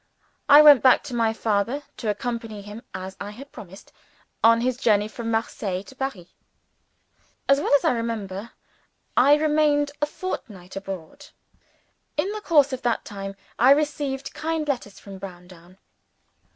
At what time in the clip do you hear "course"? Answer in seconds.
12.41-12.73